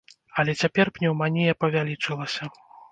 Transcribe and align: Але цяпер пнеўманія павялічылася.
Але 0.43 0.55
цяпер 0.61 0.91
пнеўманія 0.97 1.57
павялічылася. 1.63 2.43